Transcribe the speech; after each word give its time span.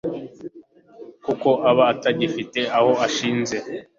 kuko 1.25 1.49
aba 1.69 1.83
atagifite 1.93 2.59
aho 2.77 2.91
ashinze. 3.07 3.57